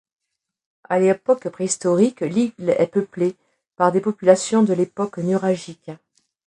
[0.89, 3.35] À l’époque préhistorique, l’île est peuplée
[3.75, 5.91] par des populations de l’époque nuragique.